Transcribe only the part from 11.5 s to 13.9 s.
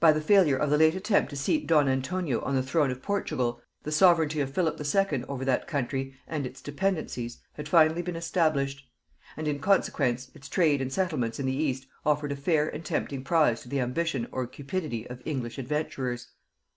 East offered a fair and tempting prize to the